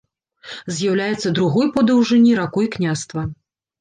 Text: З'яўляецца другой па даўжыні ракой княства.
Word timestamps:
З'яўляецца 0.77 1.33
другой 1.39 1.67
па 1.75 1.85
даўжыні 1.91 2.33
ракой 2.41 2.67
княства. 2.77 3.21